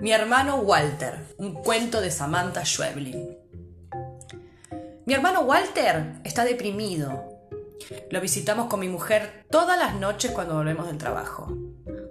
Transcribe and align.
Mi 0.00 0.12
hermano 0.12 0.56
Walter, 0.56 1.34
un 1.36 1.52
cuento 1.52 2.00
de 2.00 2.10
Samantha 2.10 2.64
Schweblin. 2.64 3.36
Mi 5.04 5.12
hermano 5.12 5.42
Walter 5.42 6.14
está 6.24 6.44
deprimido. 6.44 7.22
Lo 8.08 8.22
visitamos 8.22 8.68
con 8.68 8.80
mi 8.80 8.88
mujer 8.88 9.44
todas 9.50 9.78
las 9.78 9.94
noches 9.96 10.30
cuando 10.30 10.54
volvemos 10.54 10.86
del 10.86 10.96
trabajo. 10.96 11.54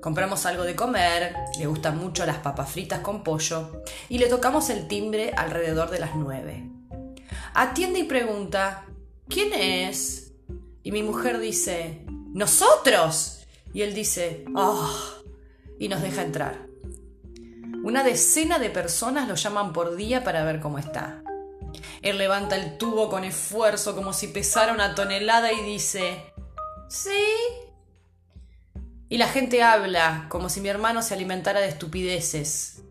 Compramos 0.01 0.45
algo 0.45 0.65
de 0.65 0.75
comer, 0.75 1.33
le 1.57 1.65
gustan 1.65 1.97
mucho 1.97 2.27
las 2.27 2.37
papas 2.37 2.71
fritas 2.71 2.99
con 2.99 3.23
pollo 3.23 3.81
y 4.07 4.19
le 4.19 4.27
tocamos 4.27 4.69
el 4.69 4.87
timbre 4.87 5.33
alrededor 5.35 5.89
de 5.89 5.99
las 5.99 6.15
nueve. 6.15 6.69
Atiende 7.55 8.01
y 8.01 8.03
pregunta, 8.03 8.85
¿quién 9.27 9.51
es? 9.51 10.33
Y 10.83 10.91
mi 10.91 11.01
mujer 11.01 11.39
dice, 11.39 12.05
¡Nosotros! 12.33 13.47
Y 13.73 13.81
él 13.81 13.95
dice, 13.95 14.45
¡Oh! 14.53 14.95
y 15.79 15.87
nos 15.87 16.03
deja 16.03 16.21
entrar. 16.21 16.68
Una 17.83 18.03
decena 18.03 18.59
de 18.59 18.69
personas 18.69 19.27
lo 19.27 19.35
llaman 19.35 19.71
por 19.71 19.95
día 19.95 20.23
para 20.23 20.43
ver 20.43 20.59
cómo 20.59 20.79
está. 20.79 21.23
Él 22.01 22.17
levanta 22.17 22.57
el 22.57 22.77
tubo 22.77 23.09
con 23.09 23.23
esfuerzo 23.23 23.95
como 23.95 24.11
si 24.11 24.27
pesara 24.27 24.73
una 24.73 24.95
tonelada 24.95 25.53
y 25.53 25.63
dice, 25.63 26.33
¿Sí? 26.89 27.09
Y 29.07 29.17
la 29.17 29.27
gente 29.27 29.63
habla 29.63 30.25
como 30.29 30.49
si 30.49 30.59
mi 30.59 30.69
hermano 30.69 31.01
se 31.01 31.13
alimentara 31.13 31.61
de 31.61 31.69
estupideces. 31.69 32.83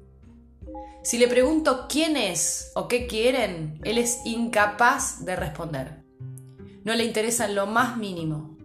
Si 1.02 1.18
le 1.18 1.28
pregunto 1.28 1.86
quién 1.88 2.16
es 2.16 2.72
o 2.74 2.88
qué 2.88 3.06
quieren, 3.06 3.80
él 3.84 3.98
es 3.98 4.20
incapaz 4.24 5.24
de 5.24 5.36
responder. 5.36 6.02
No 6.84 6.94
le 6.94 7.04
interesa 7.04 7.44
en 7.44 7.54
lo 7.54 7.66
más 7.66 7.96
mínimo. 7.96 8.56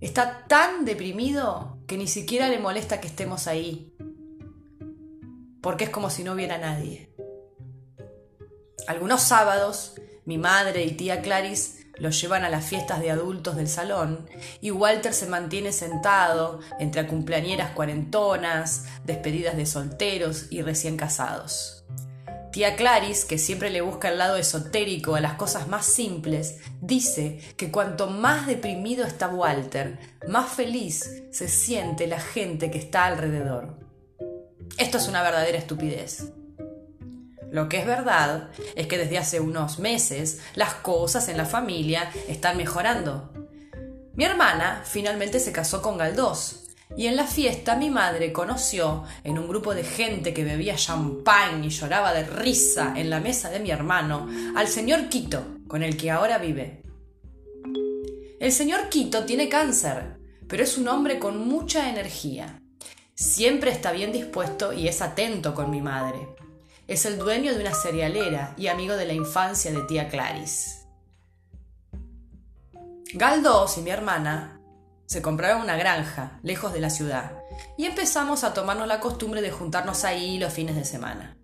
Está 0.00 0.44
tan 0.48 0.84
deprimido 0.84 1.78
que 1.86 1.96
ni 1.96 2.08
siquiera 2.08 2.48
le 2.48 2.58
molesta 2.58 3.00
que 3.00 3.08
estemos 3.08 3.46
ahí 3.46 3.94
porque 5.64 5.84
es 5.84 5.90
como 5.90 6.10
si 6.10 6.22
no 6.24 6.32
hubiera 6.32 6.58
nadie. 6.58 7.08
Algunos 8.86 9.22
sábados, 9.22 9.94
mi 10.26 10.36
madre 10.36 10.84
y 10.84 10.90
tía 10.90 11.22
Clarice 11.22 11.86
lo 11.96 12.10
llevan 12.10 12.44
a 12.44 12.50
las 12.50 12.66
fiestas 12.66 13.00
de 13.00 13.10
adultos 13.10 13.56
del 13.56 13.66
salón 13.66 14.28
y 14.60 14.72
Walter 14.72 15.14
se 15.14 15.24
mantiene 15.24 15.72
sentado 15.72 16.60
entre 16.78 17.06
cumpleañeras 17.06 17.70
cuarentonas, 17.70 18.84
despedidas 19.06 19.56
de 19.56 19.64
solteros 19.64 20.48
y 20.50 20.60
recién 20.60 20.98
casados. 20.98 21.86
Tía 22.52 22.76
Clarice, 22.76 23.26
que 23.26 23.38
siempre 23.38 23.70
le 23.70 23.80
busca 23.80 24.10
el 24.10 24.18
lado 24.18 24.36
esotérico 24.36 25.14
a 25.14 25.22
las 25.22 25.32
cosas 25.32 25.66
más 25.66 25.86
simples, 25.86 26.58
dice 26.82 27.40
que 27.56 27.72
cuanto 27.72 28.08
más 28.08 28.46
deprimido 28.46 29.06
está 29.06 29.28
Walter, 29.28 29.98
más 30.28 30.52
feliz 30.52 31.24
se 31.30 31.48
siente 31.48 32.06
la 32.06 32.20
gente 32.20 32.70
que 32.70 32.78
está 32.78 33.06
alrededor. 33.06 33.83
Esto 34.76 34.98
es 34.98 35.06
una 35.06 35.22
verdadera 35.22 35.56
estupidez. 35.56 36.32
Lo 37.52 37.68
que 37.68 37.78
es 37.78 37.86
verdad 37.86 38.50
es 38.74 38.88
que 38.88 38.98
desde 38.98 39.18
hace 39.18 39.38
unos 39.38 39.78
meses 39.78 40.40
las 40.56 40.74
cosas 40.74 41.28
en 41.28 41.36
la 41.36 41.44
familia 41.44 42.10
están 42.26 42.56
mejorando. 42.56 43.32
Mi 44.14 44.24
hermana 44.24 44.82
finalmente 44.84 45.38
se 45.38 45.52
casó 45.52 45.80
con 45.80 45.96
Galdós 45.96 46.64
y 46.96 47.06
en 47.06 47.14
la 47.14 47.24
fiesta 47.28 47.76
mi 47.76 47.88
madre 47.88 48.32
conoció 48.32 49.04
en 49.22 49.38
un 49.38 49.46
grupo 49.46 49.76
de 49.76 49.84
gente 49.84 50.34
que 50.34 50.42
bebía 50.42 50.74
champán 50.74 51.62
y 51.62 51.68
lloraba 51.68 52.12
de 52.12 52.24
risa 52.24 52.94
en 52.96 53.10
la 53.10 53.20
mesa 53.20 53.50
de 53.50 53.60
mi 53.60 53.70
hermano 53.70 54.28
al 54.56 54.66
señor 54.66 55.08
Quito, 55.08 55.58
con 55.68 55.84
el 55.84 55.96
que 55.96 56.10
ahora 56.10 56.38
vive. 56.38 56.82
El 58.40 58.50
señor 58.50 58.88
Quito 58.88 59.24
tiene 59.24 59.48
cáncer, 59.48 60.18
pero 60.48 60.64
es 60.64 60.76
un 60.76 60.88
hombre 60.88 61.20
con 61.20 61.46
mucha 61.46 61.88
energía. 61.88 62.60
Siempre 63.14 63.70
está 63.70 63.92
bien 63.92 64.10
dispuesto 64.10 64.72
y 64.72 64.88
es 64.88 65.00
atento 65.00 65.54
con 65.54 65.70
mi 65.70 65.80
madre. 65.80 66.28
Es 66.88 67.06
el 67.06 67.16
dueño 67.16 67.54
de 67.54 67.60
una 67.60 67.72
cerealera 67.72 68.54
y 68.56 68.66
amigo 68.66 68.96
de 68.96 69.06
la 69.06 69.12
infancia 69.12 69.70
de 69.70 69.82
tía 69.82 70.08
Clarice. 70.08 70.84
Galdós 73.12 73.78
y 73.78 73.82
mi 73.82 73.90
hermana 73.90 74.60
se 75.06 75.22
compraron 75.22 75.62
una 75.62 75.76
granja 75.76 76.40
lejos 76.42 76.72
de 76.72 76.80
la 76.80 76.90
ciudad 76.90 77.38
y 77.78 77.84
empezamos 77.84 78.42
a 78.42 78.52
tomarnos 78.52 78.88
la 78.88 78.98
costumbre 78.98 79.42
de 79.42 79.52
juntarnos 79.52 80.04
ahí 80.04 80.38
los 80.38 80.52
fines 80.52 80.74
de 80.74 80.84
semana. 80.84 81.36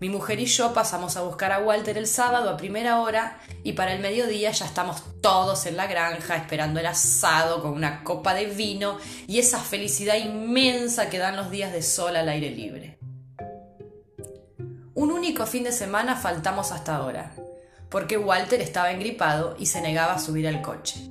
Mi 0.00 0.08
mujer 0.08 0.40
y 0.40 0.46
yo 0.46 0.74
pasamos 0.74 1.16
a 1.16 1.22
buscar 1.22 1.52
a 1.52 1.60
Walter 1.60 1.96
el 1.96 2.06
sábado 2.06 2.50
a 2.50 2.56
primera 2.56 3.00
hora 3.00 3.38
y 3.62 3.74
para 3.74 3.92
el 3.92 4.00
mediodía 4.00 4.50
ya 4.50 4.66
estamos 4.66 5.02
todos 5.20 5.66
en 5.66 5.76
la 5.76 5.86
granja 5.86 6.36
esperando 6.36 6.80
el 6.80 6.86
asado 6.86 7.62
con 7.62 7.72
una 7.72 8.02
copa 8.02 8.34
de 8.34 8.46
vino 8.46 8.98
y 9.26 9.38
esa 9.38 9.60
felicidad 9.60 10.16
inmensa 10.16 11.08
que 11.08 11.18
dan 11.18 11.36
los 11.36 11.50
días 11.50 11.72
de 11.72 11.82
sol 11.82 12.16
al 12.16 12.28
aire 12.28 12.50
libre. 12.50 12.98
Un 14.94 15.10
único 15.10 15.46
fin 15.46 15.64
de 15.64 15.72
semana 15.72 16.16
faltamos 16.16 16.72
hasta 16.72 16.96
ahora, 16.96 17.34
porque 17.88 18.16
Walter 18.16 18.60
estaba 18.60 18.90
engripado 18.90 19.56
y 19.58 19.66
se 19.66 19.80
negaba 19.80 20.14
a 20.14 20.18
subir 20.18 20.46
al 20.48 20.60
coche. 20.60 21.10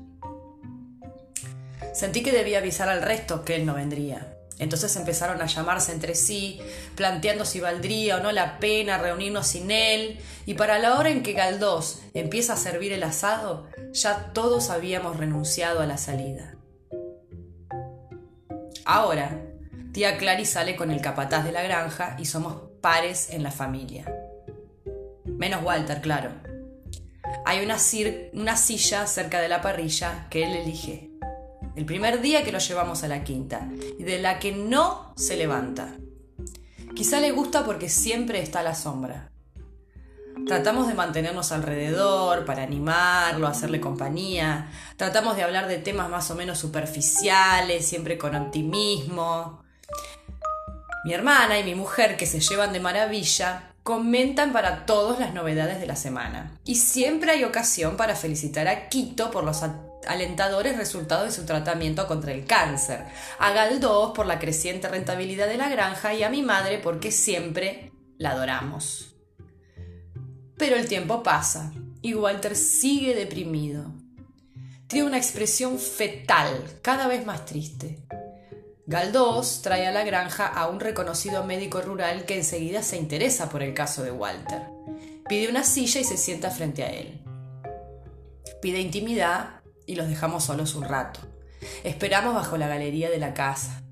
Sentí 1.93 2.23
que 2.23 2.31
debía 2.31 2.59
avisar 2.59 2.89
al 2.89 3.01
resto 3.01 3.45
que 3.45 3.55
él 3.55 3.65
no 3.65 3.75
vendría. 3.75 4.32
Entonces 4.59 4.95
empezaron 4.95 5.41
a 5.41 5.47
llamarse 5.47 5.91
entre 5.91 6.15
sí, 6.15 6.59
planteando 6.95 7.43
si 7.43 7.59
valdría 7.59 8.17
o 8.17 8.19
no 8.19 8.31
la 8.31 8.59
pena 8.59 8.97
reunirnos 8.97 9.47
sin 9.47 9.71
él, 9.71 10.19
y 10.45 10.53
para 10.53 10.79
la 10.79 10.97
hora 10.97 11.09
en 11.09 11.23
que 11.23 11.33
Galdós 11.33 12.01
empieza 12.13 12.53
a 12.53 12.57
servir 12.57 12.93
el 12.93 13.03
asado, 13.03 13.67
ya 13.91 14.31
todos 14.33 14.69
habíamos 14.69 15.17
renunciado 15.17 15.81
a 15.81 15.85
la 15.85 15.97
salida. 15.97 16.55
Ahora, 18.85 19.41
tía 19.91 20.17
Clary 20.17 20.45
sale 20.45 20.75
con 20.75 20.91
el 20.91 21.01
capataz 21.01 21.45
de 21.45 21.51
la 21.51 21.63
granja 21.63 22.15
y 22.19 22.25
somos 22.25 22.61
pares 22.81 23.29
en 23.31 23.43
la 23.43 23.51
familia. 23.51 24.13
Menos 25.25 25.63
Walter, 25.63 26.01
claro. 26.01 26.31
Hay 27.45 27.63
una, 27.63 27.77
una 28.33 28.57
silla 28.57 29.07
cerca 29.07 29.41
de 29.41 29.49
la 29.49 29.61
parrilla 29.61 30.27
que 30.29 30.43
él 30.43 30.53
elige 30.53 31.12
el 31.75 31.85
primer 31.85 32.21
día 32.21 32.43
que 32.43 32.51
lo 32.51 32.59
llevamos 32.59 33.03
a 33.03 33.07
la 33.07 33.23
quinta, 33.23 33.67
y 33.97 34.03
de 34.03 34.19
la 34.19 34.39
que 34.39 34.51
no 34.51 35.13
se 35.15 35.37
levanta. 35.37 35.95
Quizá 36.95 37.19
le 37.19 37.31
gusta 37.31 37.65
porque 37.65 37.89
siempre 37.89 38.41
está 38.41 38.59
a 38.59 38.63
la 38.63 38.75
sombra. 38.75 39.31
Tratamos 40.45 40.87
de 40.87 40.93
mantenernos 40.93 41.51
alrededor 41.51 42.45
para 42.45 42.63
animarlo, 42.63 43.47
hacerle 43.47 43.79
compañía. 43.79 44.69
Tratamos 44.97 45.35
de 45.35 45.43
hablar 45.43 45.67
de 45.67 45.77
temas 45.77 46.09
más 46.09 46.29
o 46.31 46.35
menos 46.35 46.59
superficiales, 46.59 47.87
siempre 47.87 48.17
con 48.17 48.35
optimismo. 48.35 49.63
Mi 51.05 51.13
hermana 51.13 51.59
y 51.59 51.63
mi 51.63 51.75
mujer, 51.75 52.17
que 52.17 52.25
se 52.25 52.39
llevan 52.39 52.73
de 52.73 52.79
maravilla, 52.79 53.73
comentan 53.83 54.53
para 54.53 54.85
todos 54.85 55.19
las 55.19 55.33
novedades 55.33 55.79
de 55.79 55.87
la 55.87 55.95
semana. 55.95 56.59
Y 56.65 56.75
siempre 56.75 57.31
hay 57.31 57.43
ocasión 57.43 57.95
para 57.95 58.15
felicitar 58.15 58.67
a 58.67 58.89
Quito 58.89 59.31
por 59.31 59.43
los 59.43 59.63
alentadores 60.07 60.77
resultados 60.77 61.25
de 61.25 61.31
su 61.31 61.45
tratamiento 61.45 62.07
contra 62.07 62.31
el 62.31 62.45
cáncer, 62.45 63.05
a 63.39 63.51
Galdós 63.51 64.11
por 64.13 64.25
la 64.25 64.39
creciente 64.39 64.87
rentabilidad 64.87 65.47
de 65.47 65.57
la 65.57 65.69
granja 65.69 66.13
y 66.13 66.23
a 66.23 66.29
mi 66.29 66.41
madre 66.41 66.79
porque 66.79 67.11
siempre 67.11 67.91
la 68.17 68.31
adoramos. 68.31 69.15
Pero 70.57 70.75
el 70.75 70.87
tiempo 70.87 71.23
pasa 71.23 71.73
y 72.01 72.13
Walter 72.13 72.55
sigue 72.55 73.15
deprimido. 73.15 73.91
Tiene 74.87 75.07
una 75.07 75.17
expresión 75.17 75.79
fetal, 75.79 76.63
cada 76.81 77.07
vez 77.07 77.25
más 77.25 77.45
triste. 77.45 78.03
Galdós 78.85 79.61
trae 79.61 79.87
a 79.87 79.91
la 79.91 80.03
granja 80.03 80.45
a 80.45 80.67
un 80.67 80.79
reconocido 80.79 81.43
médico 81.45 81.81
rural 81.81 82.25
que 82.25 82.35
enseguida 82.35 82.83
se 82.83 82.97
interesa 82.97 83.49
por 83.49 83.63
el 83.63 83.73
caso 83.73 84.03
de 84.03 84.11
Walter. 84.11 84.61
Pide 85.27 85.49
una 85.49 85.63
silla 85.63 86.01
y 86.01 86.03
se 86.03 86.17
sienta 86.17 86.51
frente 86.51 86.83
a 86.83 86.91
él. 86.91 87.21
Pide 88.61 88.81
intimidad 88.81 89.62
y 89.85 89.95
los 89.95 90.07
dejamos 90.07 90.45
solos 90.45 90.75
un 90.75 90.83
rato. 90.83 91.19
Esperamos 91.83 92.33
bajo 92.33 92.57
la 92.57 92.67
galería 92.67 93.09
de 93.09 93.19
la 93.19 93.33
casa. 93.33 93.83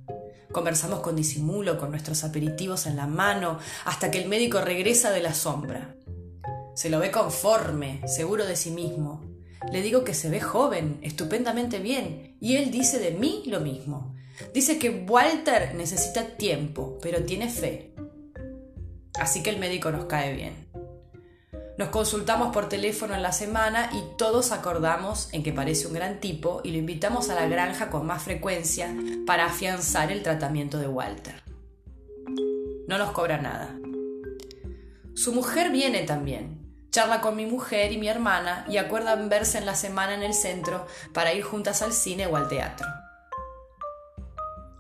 Conversamos 0.52 1.00
con 1.00 1.16
disimulo, 1.16 1.78
con 1.78 1.92
nuestros 1.92 2.24
aperitivos 2.24 2.86
en 2.86 2.98
la 2.98 3.08
mano, 3.08 3.60
hasta 3.86 4.12
que 4.12 4.22
el 4.22 4.28
médico 4.28 4.62
regresa 4.62 5.12
de 5.12 5.22
la 5.22 5.34
sombra. 5.34 5.96
Se 6.76 6.90
lo 6.90 7.00
ve 7.00 7.12
conforme, 7.12 8.02
seguro 8.08 8.46
de 8.46 8.56
sí 8.56 8.72
mismo. 8.72 9.24
Le 9.72 9.82
digo 9.82 10.04
que 10.04 10.14
se 10.14 10.30
ve 10.30 10.42
joven, 10.42 11.00
estupendamente 11.04 11.80
bien, 11.80 12.36
y 12.42 12.58
él 12.58 12.72
dice 12.72 13.00
de 13.00 13.12
mí 13.12 13.44
lo 13.46 13.60
mismo. 13.60 14.16
Dice 14.54 14.80
que 14.80 15.06
Walter 15.08 15.76
necesita 15.76 16.26
tiempo, 16.38 16.98
pero 17.02 17.24
tiene 17.24 17.50
fe. 17.50 17.94
Así 19.20 19.44
que 19.44 19.52
el 19.52 19.60
médico 19.60 19.92
nos 19.92 20.06
cae 20.06 20.34
bien. 20.34 20.71
Nos 21.82 21.90
consultamos 21.90 22.54
por 22.54 22.70
teléfono 22.70 23.16
en 23.16 23.24
la 23.24 23.32
semana 23.32 23.90
y 23.92 24.16
todos 24.16 24.52
acordamos 24.52 25.30
en 25.32 25.42
que 25.42 25.52
parece 25.52 25.88
un 25.88 25.94
gran 25.94 26.20
tipo 26.20 26.62
y 26.64 26.70
lo 26.70 26.78
invitamos 26.78 27.32
a 27.32 27.34
la 27.34 27.48
granja 27.48 27.90
con 27.90 28.06
más 28.06 28.22
frecuencia 28.22 28.96
para 29.26 29.48
afianzar 29.48 30.12
el 30.12 30.22
tratamiento 30.22 30.78
de 30.78 30.88
Walter. 30.88 31.42
No 32.88 33.00
nos 33.00 33.10
cobra 33.14 33.40
nada. 33.40 33.76
Su 35.16 35.34
mujer 35.34 35.72
viene 35.72 36.04
también. 36.04 36.72
Charla 36.92 37.20
con 37.20 37.36
mi 37.36 37.48
mujer 37.48 37.92
y 37.92 37.98
mi 37.98 38.10
hermana 38.10 38.64
y 38.70 38.78
acuerdan 38.78 39.28
verse 39.28 39.58
en 39.58 39.66
la 39.66 39.74
semana 39.74 40.14
en 40.14 40.22
el 40.22 40.36
centro 40.36 40.86
para 41.16 41.34
ir 41.34 41.42
juntas 41.42 41.82
al 41.82 41.94
cine 41.94 42.28
o 42.28 42.36
al 42.36 42.48
teatro. 42.48 42.86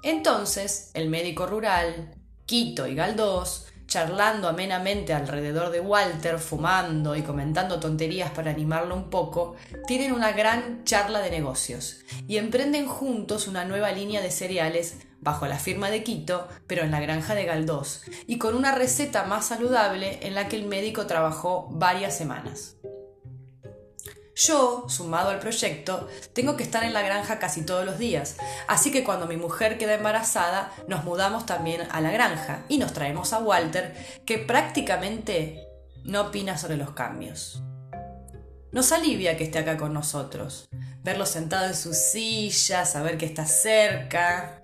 Entonces, 0.03 0.92
el 0.94 1.09
médico 1.09 1.48
rural, 1.48 2.13
Quito 2.45 2.86
y 2.86 2.94
Galdós, 2.94 3.70
charlando 3.91 4.47
amenamente 4.47 5.13
alrededor 5.13 5.69
de 5.69 5.81
Walter, 5.81 6.39
fumando 6.39 7.17
y 7.17 7.23
comentando 7.23 7.77
tonterías 7.81 8.31
para 8.31 8.49
animarlo 8.49 8.95
un 8.95 9.09
poco, 9.09 9.57
tienen 9.85 10.13
una 10.13 10.31
gran 10.31 10.85
charla 10.85 11.19
de 11.19 11.29
negocios 11.29 11.99
y 12.25 12.38
emprenden 12.38 12.88
juntos 12.88 13.49
una 13.49 13.65
nueva 13.65 13.91
línea 13.91 14.21
de 14.21 14.31
cereales 14.31 14.99
bajo 15.19 15.45
la 15.45 15.59
firma 15.59 15.89
de 15.89 16.03
Quito, 16.03 16.47
pero 16.67 16.83
en 16.83 16.91
la 16.91 17.01
granja 17.01 17.35
de 17.35 17.43
Galdós, 17.43 18.03
y 18.27 18.38
con 18.38 18.55
una 18.55 18.73
receta 18.73 19.25
más 19.25 19.47
saludable 19.47 20.25
en 20.25 20.35
la 20.35 20.47
que 20.47 20.55
el 20.55 20.67
médico 20.67 21.05
trabajó 21.05 21.67
varias 21.69 22.15
semanas. 22.15 22.77
Yo, 24.35 24.85
sumado 24.87 25.29
al 25.29 25.39
proyecto, 25.39 26.07
tengo 26.33 26.55
que 26.55 26.63
estar 26.63 26.83
en 26.83 26.93
la 26.93 27.01
granja 27.01 27.37
casi 27.37 27.65
todos 27.65 27.85
los 27.85 27.97
días, 27.99 28.37
así 28.67 28.91
que 28.91 29.03
cuando 29.03 29.27
mi 29.27 29.35
mujer 29.35 29.77
queda 29.77 29.95
embarazada, 29.95 30.71
nos 30.87 31.03
mudamos 31.03 31.45
también 31.45 31.81
a 31.91 31.99
la 31.99 32.11
granja 32.11 32.63
y 32.69 32.77
nos 32.77 32.93
traemos 32.93 33.33
a 33.33 33.39
Walter, 33.39 33.93
que 34.25 34.37
prácticamente 34.37 35.67
no 36.05 36.21
opina 36.21 36.57
sobre 36.57 36.77
los 36.77 36.91
cambios. 36.91 37.61
Nos 38.71 38.93
alivia 38.93 39.35
que 39.35 39.43
esté 39.43 39.59
acá 39.59 39.75
con 39.75 39.93
nosotros, 39.93 40.69
verlo 41.03 41.25
sentado 41.25 41.67
en 41.67 41.75
su 41.75 41.93
silla, 41.93 42.85
saber 42.85 43.17
que 43.17 43.25
está 43.25 43.45
cerca. 43.45 44.63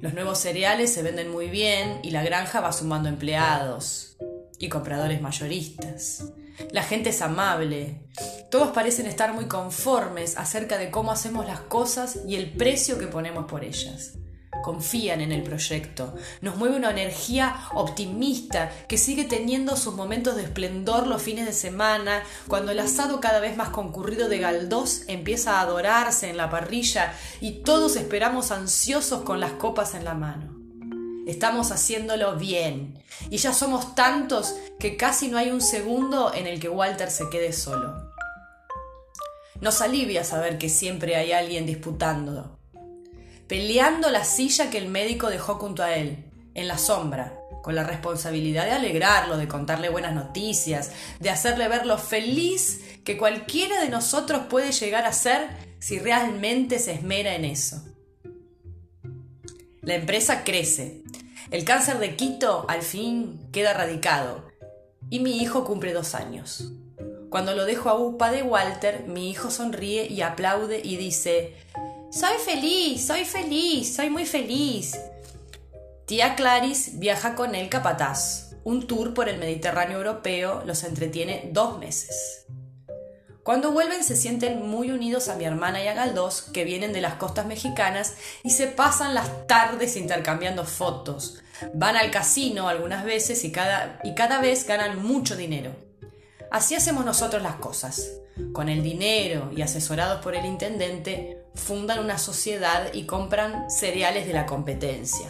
Los 0.00 0.12
nuevos 0.12 0.38
cereales 0.38 0.92
se 0.92 1.02
venden 1.02 1.30
muy 1.30 1.48
bien 1.48 2.00
y 2.02 2.10
la 2.10 2.24
granja 2.24 2.60
va 2.60 2.72
sumando 2.72 3.08
empleados 3.08 4.16
y 4.58 4.68
compradores 4.68 5.20
mayoristas. 5.20 6.32
La 6.72 6.82
gente 6.82 7.10
es 7.10 7.22
amable. 7.22 8.00
Todos 8.50 8.68
parecen 8.68 9.06
estar 9.06 9.32
muy 9.34 9.46
conformes 9.46 10.36
acerca 10.36 10.78
de 10.78 10.90
cómo 10.90 11.12
hacemos 11.12 11.46
las 11.46 11.60
cosas 11.60 12.20
y 12.26 12.36
el 12.36 12.52
precio 12.52 12.98
que 12.98 13.06
ponemos 13.06 13.46
por 13.46 13.64
ellas. 13.64 14.14
Confían 14.62 15.20
en 15.20 15.32
el 15.32 15.42
proyecto. 15.42 16.14
Nos 16.40 16.56
mueve 16.56 16.76
una 16.76 16.90
energía 16.90 17.54
optimista 17.74 18.72
que 18.88 18.98
sigue 18.98 19.24
teniendo 19.24 19.76
sus 19.76 19.94
momentos 19.94 20.34
de 20.34 20.44
esplendor 20.44 21.06
los 21.06 21.22
fines 21.22 21.46
de 21.46 21.52
semana, 21.52 22.22
cuando 22.48 22.72
el 22.72 22.78
asado 22.78 23.20
cada 23.20 23.40
vez 23.40 23.56
más 23.56 23.68
concurrido 23.68 24.28
de 24.28 24.38
Galdós 24.38 25.02
empieza 25.08 25.58
a 25.58 25.60
adorarse 25.60 26.30
en 26.30 26.36
la 26.36 26.50
parrilla 26.50 27.12
y 27.40 27.62
todos 27.62 27.96
esperamos 27.96 28.50
ansiosos 28.50 29.22
con 29.22 29.40
las 29.40 29.52
copas 29.52 29.94
en 29.94 30.04
la 30.04 30.14
mano. 30.14 30.55
Estamos 31.26 31.72
haciéndolo 31.72 32.36
bien. 32.36 33.02
Y 33.30 33.38
ya 33.38 33.52
somos 33.52 33.94
tantos 33.94 34.54
que 34.78 34.96
casi 34.96 35.28
no 35.28 35.38
hay 35.38 35.50
un 35.50 35.60
segundo 35.60 36.32
en 36.32 36.46
el 36.46 36.60
que 36.60 36.68
Walter 36.68 37.10
se 37.10 37.28
quede 37.28 37.52
solo. 37.52 38.12
Nos 39.60 39.80
alivia 39.80 40.22
saber 40.22 40.56
que 40.56 40.68
siempre 40.68 41.16
hay 41.16 41.32
alguien 41.32 41.66
disputando, 41.66 42.58
peleando 43.48 44.10
la 44.10 44.24
silla 44.24 44.70
que 44.70 44.78
el 44.78 44.88
médico 44.88 45.28
dejó 45.28 45.54
junto 45.54 45.82
a 45.82 45.94
él, 45.94 46.24
en 46.54 46.68
la 46.68 46.78
sombra, 46.78 47.38
con 47.62 47.74
la 47.74 47.82
responsabilidad 47.82 48.64
de 48.64 48.72
alegrarlo, 48.72 49.36
de 49.36 49.48
contarle 49.48 49.88
buenas 49.88 50.14
noticias, 50.14 50.92
de 51.20 51.30
hacerle 51.30 51.68
ver 51.68 51.86
lo 51.86 51.98
feliz 51.98 52.82
que 53.04 53.16
cualquiera 53.16 53.80
de 53.80 53.88
nosotros 53.88 54.42
puede 54.48 54.72
llegar 54.72 55.04
a 55.04 55.12
ser 55.12 55.48
si 55.80 55.98
realmente 55.98 56.78
se 56.78 56.92
esmera 56.92 57.34
en 57.34 57.44
eso. 57.44 57.82
La 59.82 59.94
empresa 59.94 60.44
crece. 60.44 61.02
El 61.50 61.64
cáncer 61.64 61.98
de 61.98 62.16
Quito 62.16 62.66
al 62.68 62.82
fin 62.82 63.38
queda 63.52 63.72
radicado 63.72 64.44
y 65.10 65.20
mi 65.20 65.38
hijo 65.38 65.64
cumple 65.64 65.92
dos 65.92 66.16
años. 66.16 66.72
Cuando 67.30 67.54
lo 67.54 67.64
dejo 67.64 67.88
a 67.88 67.94
UPA 67.94 68.32
de 68.32 68.42
Walter, 68.42 69.04
mi 69.06 69.30
hijo 69.30 69.50
sonríe 69.52 70.06
y 70.08 70.22
aplaude 70.22 70.80
y 70.82 70.96
dice, 70.96 71.54
Soy 72.10 72.36
feliz, 72.44 73.06
soy 73.06 73.24
feliz, 73.24 73.94
soy 73.94 74.10
muy 74.10 74.26
feliz. 74.26 74.98
Tía 76.06 76.34
Clarice 76.34 76.92
viaja 76.94 77.36
con 77.36 77.54
él 77.54 77.68
capataz. 77.68 78.54
Un 78.64 78.88
tour 78.88 79.14
por 79.14 79.28
el 79.28 79.38
Mediterráneo 79.38 79.98
europeo 79.98 80.64
los 80.66 80.82
entretiene 80.82 81.50
dos 81.52 81.78
meses. 81.78 82.46
Cuando 83.46 83.70
vuelven 83.70 84.02
se 84.02 84.16
sienten 84.16 84.68
muy 84.68 84.90
unidos 84.90 85.28
a 85.28 85.36
mi 85.36 85.44
hermana 85.44 85.80
y 85.80 85.86
a 85.86 85.94
Galdós, 85.94 86.42
que 86.42 86.64
vienen 86.64 86.92
de 86.92 87.00
las 87.00 87.14
costas 87.14 87.46
mexicanas, 87.46 88.14
y 88.42 88.50
se 88.50 88.66
pasan 88.66 89.14
las 89.14 89.46
tardes 89.46 89.96
intercambiando 89.96 90.64
fotos. 90.64 91.38
Van 91.72 91.96
al 91.96 92.10
casino 92.10 92.68
algunas 92.68 93.04
veces 93.04 93.44
y 93.44 93.52
cada, 93.52 94.00
y 94.02 94.16
cada 94.16 94.40
vez 94.40 94.66
ganan 94.66 95.00
mucho 95.00 95.36
dinero. 95.36 95.76
Así 96.50 96.74
hacemos 96.74 97.04
nosotros 97.04 97.40
las 97.40 97.54
cosas. 97.54 98.10
Con 98.52 98.68
el 98.68 98.82
dinero 98.82 99.52
y 99.56 99.62
asesorados 99.62 100.20
por 100.24 100.34
el 100.34 100.44
intendente, 100.44 101.44
fundan 101.54 102.00
una 102.00 102.18
sociedad 102.18 102.92
y 102.94 103.06
compran 103.06 103.70
cereales 103.70 104.26
de 104.26 104.32
la 104.32 104.46
competencia. 104.46 105.28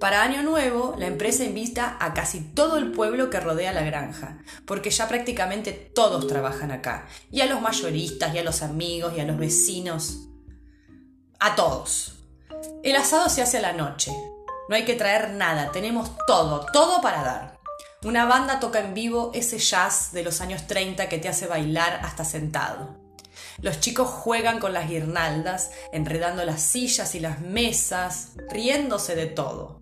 Para 0.00 0.22
Año 0.22 0.42
Nuevo, 0.42 0.94
la 0.96 1.06
empresa 1.06 1.44
invita 1.44 1.98
a 2.00 2.14
casi 2.14 2.40
todo 2.40 2.78
el 2.78 2.90
pueblo 2.90 3.28
que 3.28 3.38
rodea 3.38 3.74
la 3.74 3.82
granja, 3.82 4.38
porque 4.64 4.88
ya 4.88 5.06
prácticamente 5.06 5.72
todos 5.72 6.26
trabajan 6.26 6.70
acá, 6.70 7.06
y 7.30 7.42
a 7.42 7.46
los 7.46 7.60
mayoristas, 7.60 8.34
y 8.34 8.38
a 8.38 8.42
los 8.42 8.62
amigos, 8.62 9.12
y 9.14 9.20
a 9.20 9.26
los 9.26 9.36
vecinos, 9.36 10.28
a 11.38 11.54
todos. 11.54 12.14
El 12.82 12.96
asado 12.96 13.28
se 13.28 13.42
hace 13.42 13.58
a 13.58 13.60
la 13.60 13.74
noche, 13.74 14.10
no 14.70 14.74
hay 14.74 14.86
que 14.86 14.94
traer 14.94 15.32
nada, 15.32 15.70
tenemos 15.70 16.12
todo, 16.26 16.64
todo 16.72 17.02
para 17.02 17.22
dar. 17.22 17.60
Una 18.02 18.24
banda 18.24 18.58
toca 18.58 18.80
en 18.80 18.94
vivo 18.94 19.32
ese 19.34 19.58
jazz 19.58 20.12
de 20.12 20.22
los 20.22 20.40
años 20.40 20.66
30 20.66 21.10
que 21.10 21.18
te 21.18 21.28
hace 21.28 21.46
bailar 21.46 22.00
hasta 22.02 22.24
sentado. 22.24 22.96
Los 23.60 23.80
chicos 23.80 24.08
juegan 24.08 24.60
con 24.60 24.72
las 24.72 24.88
guirnaldas, 24.88 25.72
enredando 25.92 26.42
las 26.46 26.62
sillas 26.62 27.14
y 27.14 27.20
las 27.20 27.40
mesas, 27.40 28.30
riéndose 28.48 29.14
de 29.14 29.26
todo. 29.26 29.79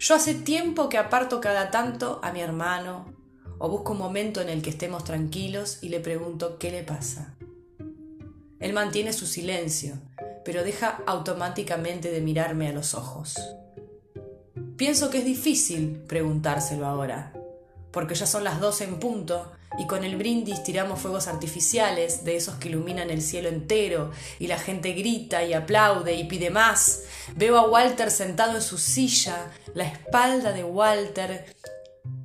Yo 0.00 0.14
hace 0.14 0.32
tiempo 0.32 0.88
que 0.88 0.96
aparto 0.96 1.42
cada 1.42 1.70
tanto 1.70 2.20
a 2.22 2.32
mi 2.32 2.40
hermano 2.40 3.14
o 3.58 3.68
busco 3.68 3.92
un 3.92 3.98
momento 3.98 4.40
en 4.40 4.48
el 4.48 4.62
que 4.62 4.70
estemos 4.70 5.04
tranquilos 5.04 5.78
y 5.82 5.90
le 5.90 6.00
pregunto 6.00 6.56
qué 6.58 6.70
le 6.70 6.82
pasa. 6.82 7.34
Él 8.60 8.72
mantiene 8.72 9.12
su 9.12 9.26
silencio, 9.26 9.98
pero 10.42 10.64
deja 10.64 11.02
automáticamente 11.06 12.10
de 12.10 12.22
mirarme 12.22 12.68
a 12.68 12.72
los 12.72 12.94
ojos. 12.94 13.38
Pienso 14.78 15.10
que 15.10 15.18
es 15.18 15.26
difícil 15.26 16.02
preguntárselo 16.08 16.86
ahora, 16.86 17.34
porque 17.90 18.14
ya 18.14 18.26
son 18.26 18.44
las 18.44 18.60
doce 18.60 18.84
en 18.84 18.98
punto 18.98 19.52
y 19.78 19.86
con 19.86 20.04
el 20.04 20.16
brindis 20.16 20.62
tiramos 20.62 21.00
fuegos 21.00 21.28
artificiales 21.28 22.24
de 22.24 22.36
esos 22.36 22.56
que 22.56 22.68
iluminan 22.68 23.10
el 23.10 23.22
cielo 23.22 23.48
entero 23.48 24.10
y 24.38 24.48
la 24.48 24.58
gente 24.58 24.92
grita 24.92 25.44
y 25.44 25.52
aplaude 25.52 26.14
y 26.14 26.24
pide 26.24 26.50
más. 26.50 27.04
Veo 27.36 27.56
a 27.56 27.68
Walter 27.68 28.10
sentado 28.10 28.56
en 28.56 28.62
su 28.62 28.78
silla, 28.78 29.50
la 29.74 29.84
espalda 29.84 30.52
de 30.52 30.64
Walter 30.64 31.54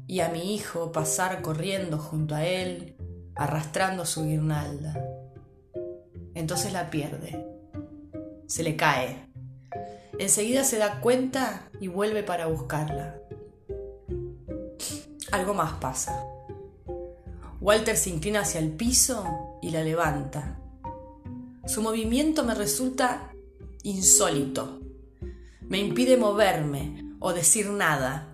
y 0.08 0.20
a 0.22 0.30
mi 0.30 0.56
hijo 0.56 0.92
pasar 0.92 1.42
corriendo 1.42 1.98
junto 1.98 2.36
a 2.36 2.46
él, 2.46 2.96
arrastrando 3.36 4.06
su 4.06 4.26
guirnalda. 4.26 4.94
Entonces 6.34 6.74
la 6.74 6.90
pierde. 6.90 7.46
Se 8.48 8.64
le 8.64 8.76
cae. 8.76 9.26
Enseguida 10.18 10.64
se 10.64 10.78
da 10.78 11.00
cuenta 11.02 11.70
y 11.80 11.88
vuelve 11.88 12.24
para 12.24 12.48
buscarla. 12.48 13.20
Algo 15.36 15.54
más 15.54 15.74
pasa. 15.82 16.26
Walter 17.60 17.98
se 17.98 18.10
inclina 18.10 18.40
hacia 18.40 18.62
el 18.62 18.72
piso 18.72 19.58
y 19.62 19.72
la 19.72 19.84
levanta. 19.84 20.62
Su 21.66 21.82
movimiento 21.82 22.46
me 22.46 22.56
resulta 22.56 23.34
insólito. 23.84 24.80
Me 25.60 25.80
impide 25.80 26.16
moverme 26.16 27.18
o 27.20 27.34
decir 27.34 27.70
nada. 27.70 28.34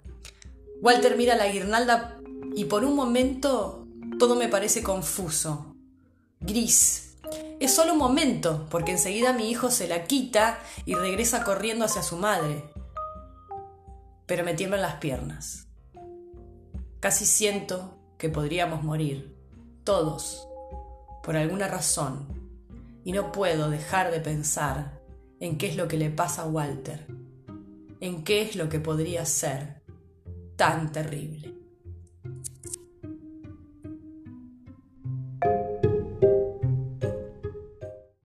Walter 0.83 1.17
mira 1.17 1.35
la 1.35 1.47
guirnalda 1.47 2.19
y 2.53 2.65
por 2.65 2.85
un 2.85 2.95
momento 2.95 3.87
todo 4.19 4.35
me 4.35 4.47
parece 4.47 4.83
confuso, 4.83 5.75
gris. 6.39 7.17
Es 7.59 7.73
solo 7.73 7.93
un 7.93 7.97
momento, 7.97 8.67
porque 8.69 8.91
enseguida 8.91 9.33
mi 9.33 9.49
hijo 9.49 9.71
se 9.71 9.87
la 9.87 10.03
quita 10.03 10.59
y 10.85 10.93
regresa 10.93 11.43
corriendo 11.43 11.83
hacia 11.83 12.03
su 12.03 12.17
madre. 12.17 12.63
Pero 14.27 14.43
me 14.43 14.53
tiemblan 14.53 14.83
las 14.83 14.97
piernas. 14.97 15.70
Casi 17.01 17.25
siento 17.25 17.97
que 18.19 18.29
podríamos 18.29 18.83
morir, 18.83 19.35
todos, 19.83 20.47
por 21.23 21.35
alguna 21.35 21.67
razón, 21.67 22.27
y 23.03 23.11
no 23.11 23.31
puedo 23.31 23.71
dejar 23.71 24.11
de 24.11 24.19
pensar 24.19 25.01
en 25.39 25.57
qué 25.57 25.67
es 25.67 25.77
lo 25.77 25.87
que 25.87 25.97
le 25.97 26.11
pasa 26.11 26.43
a 26.43 26.47
Walter, 26.47 27.07
en 28.01 28.23
qué 28.23 28.43
es 28.43 28.55
lo 28.55 28.69
que 28.69 28.79
podría 28.79 29.25
ser 29.25 29.81
tan 30.55 30.91
terrible. 30.91 31.60